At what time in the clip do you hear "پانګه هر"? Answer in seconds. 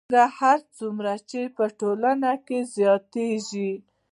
0.09-0.59